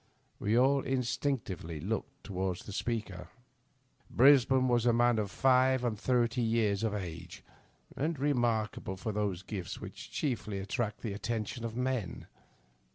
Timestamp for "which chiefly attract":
9.79-11.01